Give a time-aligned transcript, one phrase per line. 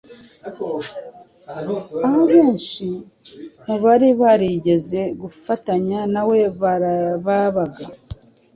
[1.57, 1.75] aho
[2.19, 2.87] abenshi
[3.65, 7.85] mu bari barigeze gufatanya nawe babaga;